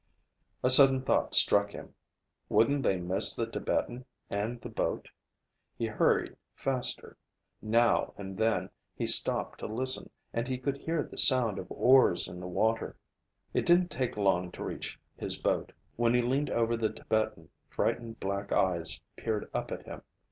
A 0.63 0.69
sudden 0.71 1.03
thought 1.03 1.35
struck 1.35 1.73
him. 1.73 1.93
Wouldn't 2.49 2.81
they 2.81 2.99
miss 2.99 3.35
the 3.35 3.45
Tibetan 3.45 4.05
and 4.31 4.59
the 4.59 4.67
boat? 4.69 5.07
He 5.77 5.85
hurried 5.85 6.37
faster. 6.55 7.17
Now 7.61 8.15
and 8.17 8.35
then 8.35 8.71
he 8.95 9.05
stopped 9.05 9.59
to 9.59 9.67
listen, 9.67 10.09
and 10.33 10.47
he 10.47 10.57
could 10.57 10.77
hear 10.79 11.03
the 11.03 11.19
sound 11.19 11.59
of 11.59 11.67
oars 11.71 12.27
in 12.27 12.39
the 12.39 12.47
water. 12.47 12.95
It 13.53 13.63
didn't 13.63 13.91
take 13.91 14.17
long 14.17 14.51
to 14.53 14.63
reach 14.63 14.97
his 15.19 15.37
boat. 15.37 15.71
When 15.97 16.15
he 16.15 16.23
leaned 16.23 16.49
over 16.49 16.75
the 16.75 16.91
Tibetan, 16.91 17.49
frightened 17.69 18.19
black 18.19 18.51
eyes 18.51 18.99
peered 19.17 19.51
up 19.53 19.71
at 19.71 19.83
him. 19.85 20.01